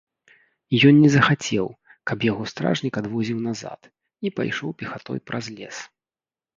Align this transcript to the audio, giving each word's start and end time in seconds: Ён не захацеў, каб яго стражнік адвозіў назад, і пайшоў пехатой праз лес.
Ён 0.89 0.95
не 1.03 1.11
захацеў, 1.15 1.65
каб 2.13 2.17
яго 2.31 2.43
стражнік 2.53 2.93
адвозіў 3.05 3.39
назад, 3.51 3.81
і 4.27 4.35
пайшоў 4.41 4.69
пехатой 4.85 5.27
праз 5.33 5.45
лес. 5.63 5.75